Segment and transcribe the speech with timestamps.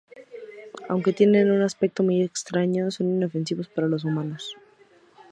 [0.89, 4.55] Aunque tienen un aspecto muy extraño, son inofensivos para los humanos.